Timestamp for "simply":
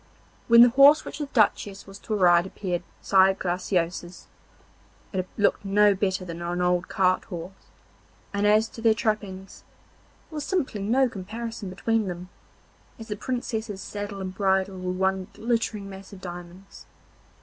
10.43-10.81